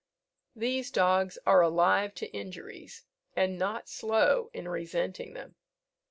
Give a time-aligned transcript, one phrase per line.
[0.55, 3.03] These dogs are alive to injuries,
[3.35, 5.53] and not slow in resenting them.